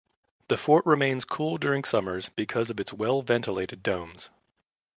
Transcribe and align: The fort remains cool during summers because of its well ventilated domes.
The 0.47 0.57
fort 0.57 0.87
remains 0.87 1.25
cool 1.25 1.59
during 1.59 1.83
summers 1.83 2.27
because 2.35 2.71
of 2.71 2.79
its 2.79 2.91
well 2.91 3.21
ventilated 3.21 3.83
domes. 3.83 4.31